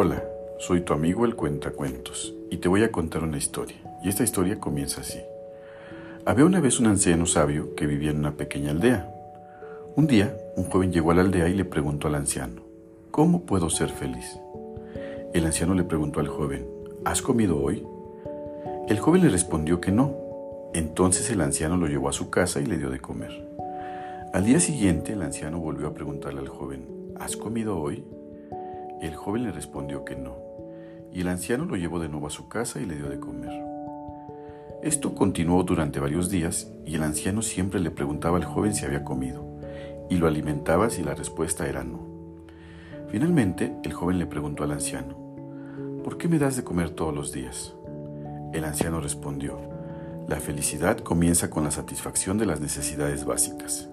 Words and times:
Hola, 0.00 0.22
soy 0.60 0.82
tu 0.82 0.92
amigo 0.92 1.24
el 1.24 1.34
Cuentacuentos 1.34 2.32
y 2.52 2.58
te 2.58 2.68
voy 2.68 2.84
a 2.84 2.92
contar 2.92 3.24
una 3.24 3.36
historia. 3.36 3.78
Y 4.00 4.08
esta 4.08 4.22
historia 4.22 4.60
comienza 4.60 5.00
así. 5.00 5.18
Había 6.24 6.44
una 6.44 6.60
vez 6.60 6.78
un 6.78 6.86
anciano 6.86 7.26
sabio 7.26 7.74
que 7.74 7.88
vivía 7.88 8.12
en 8.12 8.18
una 8.18 8.36
pequeña 8.36 8.70
aldea. 8.70 9.12
Un 9.96 10.06
día, 10.06 10.36
un 10.54 10.66
joven 10.70 10.92
llegó 10.92 11.10
a 11.10 11.14
la 11.16 11.22
aldea 11.22 11.48
y 11.48 11.54
le 11.54 11.64
preguntó 11.64 12.06
al 12.06 12.14
anciano, 12.14 12.62
¿cómo 13.10 13.44
puedo 13.44 13.70
ser 13.70 13.88
feliz? 13.88 14.38
El 15.34 15.44
anciano 15.44 15.74
le 15.74 15.82
preguntó 15.82 16.20
al 16.20 16.28
joven, 16.28 16.68
¿has 17.04 17.20
comido 17.20 17.60
hoy? 17.60 17.84
El 18.88 19.00
joven 19.00 19.22
le 19.22 19.30
respondió 19.30 19.80
que 19.80 19.90
no. 19.90 20.14
Entonces 20.74 21.28
el 21.30 21.40
anciano 21.40 21.76
lo 21.76 21.88
llevó 21.88 22.08
a 22.08 22.12
su 22.12 22.30
casa 22.30 22.60
y 22.60 22.66
le 22.66 22.78
dio 22.78 22.90
de 22.90 23.00
comer. 23.00 23.32
Al 24.32 24.44
día 24.44 24.60
siguiente 24.60 25.14
el 25.14 25.22
anciano 25.22 25.58
volvió 25.58 25.88
a 25.88 25.94
preguntarle 25.94 26.38
al 26.38 26.48
joven, 26.48 26.86
¿has 27.18 27.36
comido 27.36 27.80
hoy? 27.80 28.04
El 29.00 29.14
joven 29.14 29.44
le 29.44 29.52
respondió 29.52 30.04
que 30.04 30.16
no, 30.16 30.36
y 31.12 31.20
el 31.20 31.28
anciano 31.28 31.64
lo 31.64 31.76
llevó 31.76 32.00
de 32.00 32.08
nuevo 32.08 32.26
a 32.26 32.30
su 32.30 32.48
casa 32.48 32.80
y 32.80 32.86
le 32.86 32.96
dio 32.96 33.08
de 33.08 33.20
comer. 33.20 33.52
Esto 34.82 35.14
continuó 35.14 35.62
durante 35.62 36.00
varios 36.00 36.30
días 36.30 36.70
y 36.84 36.94
el 36.94 37.02
anciano 37.02 37.42
siempre 37.42 37.80
le 37.80 37.90
preguntaba 37.90 38.36
al 38.36 38.44
joven 38.44 38.74
si 38.74 38.84
había 38.84 39.04
comido, 39.04 39.44
y 40.10 40.16
lo 40.16 40.26
alimentaba 40.26 40.90
si 40.90 41.02
la 41.02 41.14
respuesta 41.14 41.68
era 41.68 41.84
no. 41.84 42.00
Finalmente, 43.08 43.72
el 43.84 43.92
joven 43.92 44.18
le 44.18 44.26
preguntó 44.26 44.64
al 44.64 44.72
anciano, 44.72 45.16
¿por 46.02 46.18
qué 46.18 46.28
me 46.28 46.38
das 46.38 46.56
de 46.56 46.64
comer 46.64 46.90
todos 46.90 47.14
los 47.14 47.32
días? 47.32 47.74
El 48.52 48.64
anciano 48.64 49.00
respondió, 49.00 49.60
la 50.26 50.40
felicidad 50.40 50.98
comienza 50.98 51.50
con 51.50 51.64
la 51.64 51.70
satisfacción 51.70 52.36
de 52.36 52.46
las 52.46 52.60
necesidades 52.60 53.24
básicas. 53.24 53.88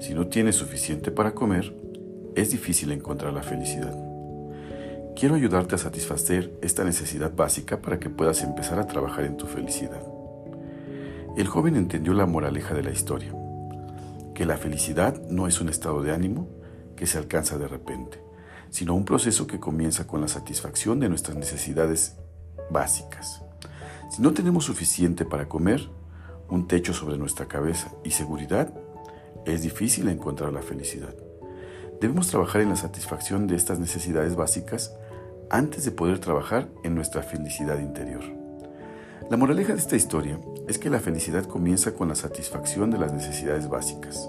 Si 0.00 0.12
no 0.12 0.26
tienes 0.26 0.56
suficiente 0.56 1.10
para 1.10 1.34
comer, 1.34 1.74
es 2.34 2.50
difícil 2.50 2.92
encontrar 2.92 3.32
la 3.32 3.42
felicidad. 3.42 4.13
Quiero 5.16 5.36
ayudarte 5.36 5.76
a 5.76 5.78
satisfacer 5.78 6.58
esta 6.60 6.82
necesidad 6.82 7.32
básica 7.32 7.80
para 7.80 8.00
que 8.00 8.10
puedas 8.10 8.42
empezar 8.42 8.80
a 8.80 8.88
trabajar 8.88 9.24
en 9.24 9.36
tu 9.36 9.46
felicidad. 9.46 10.02
El 11.36 11.46
joven 11.46 11.76
entendió 11.76 12.14
la 12.14 12.26
moraleja 12.26 12.74
de 12.74 12.82
la 12.82 12.90
historia, 12.90 13.32
que 14.34 14.44
la 14.44 14.56
felicidad 14.56 15.22
no 15.28 15.46
es 15.46 15.60
un 15.60 15.68
estado 15.68 16.02
de 16.02 16.10
ánimo 16.10 16.48
que 16.96 17.06
se 17.06 17.16
alcanza 17.16 17.58
de 17.58 17.68
repente, 17.68 18.20
sino 18.70 18.94
un 18.94 19.04
proceso 19.04 19.46
que 19.46 19.60
comienza 19.60 20.08
con 20.08 20.20
la 20.20 20.26
satisfacción 20.26 20.98
de 20.98 21.08
nuestras 21.08 21.36
necesidades 21.36 22.16
básicas. 22.70 23.40
Si 24.10 24.20
no 24.20 24.32
tenemos 24.32 24.64
suficiente 24.64 25.24
para 25.24 25.48
comer, 25.48 25.90
un 26.48 26.66
techo 26.66 26.92
sobre 26.92 27.18
nuestra 27.18 27.46
cabeza 27.46 27.92
y 28.02 28.10
seguridad, 28.10 28.74
es 29.46 29.62
difícil 29.62 30.08
encontrar 30.08 30.52
la 30.52 30.62
felicidad. 30.62 31.14
Debemos 32.00 32.26
trabajar 32.28 32.62
en 32.62 32.70
la 32.70 32.76
satisfacción 32.76 33.46
de 33.46 33.54
estas 33.54 33.78
necesidades 33.78 34.34
básicas 34.34 34.92
antes 35.50 35.84
de 35.84 35.90
poder 35.90 36.18
trabajar 36.18 36.68
en 36.82 36.94
nuestra 36.94 37.22
felicidad 37.22 37.78
interior. 37.78 38.22
La 39.30 39.36
moraleja 39.36 39.72
de 39.72 39.78
esta 39.78 39.96
historia 39.96 40.38
es 40.68 40.78
que 40.78 40.90
la 40.90 41.00
felicidad 41.00 41.44
comienza 41.44 41.94
con 41.94 42.08
la 42.08 42.14
satisfacción 42.14 42.90
de 42.90 42.98
las 42.98 43.12
necesidades 43.12 43.68
básicas. 43.68 44.28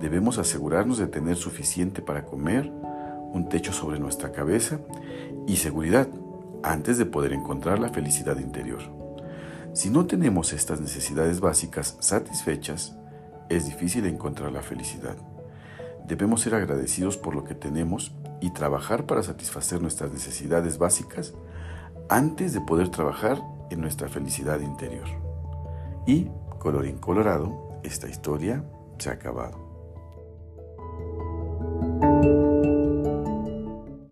Debemos 0.00 0.38
asegurarnos 0.38 0.98
de 0.98 1.06
tener 1.06 1.36
suficiente 1.36 2.02
para 2.02 2.24
comer, 2.24 2.70
un 3.32 3.48
techo 3.48 3.72
sobre 3.72 3.98
nuestra 3.98 4.30
cabeza 4.30 4.78
y 5.46 5.56
seguridad 5.56 6.08
antes 6.62 6.98
de 6.98 7.06
poder 7.06 7.32
encontrar 7.32 7.78
la 7.78 7.88
felicidad 7.88 8.38
interior. 8.38 8.82
Si 9.72 9.90
no 9.90 10.06
tenemos 10.06 10.52
estas 10.52 10.80
necesidades 10.80 11.40
básicas 11.40 11.96
satisfechas, 12.00 12.96
es 13.48 13.66
difícil 13.66 14.06
encontrar 14.06 14.52
la 14.52 14.62
felicidad. 14.62 15.16
Debemos 16.06 16.42
ser 16.42 16.54
agradecidos 16.54 17.16
por 17.16 17.34
lo 17.34 17.44
que 17.44 17.54
tenemos 17.54 18.14
y 18.40 18.50
trabajar 18.50 19.06
para 19.06 19.22
satisfacer 19.22 19.80
nuestras 19.80 20.12
necesidades 20.12 20.78
básicas 20.78 21.34
antes 22.08 22.52
de 22.52 22.60
poder 22.60 22.88
trabajar 22.88 23.40
en 23.70 23.80
nuestra 23.80 24.08
felicidad 24.08 24.60
interior. 24.60 25.08
Y, 26.06 26.30
colorín 26.58 26.98
colorado, 26.98 27.80
esta 27.82 28.08
historia 28.08 28.64
se 28.98 29.10
ha 29.10 29.14
acabado. 29.14 29.71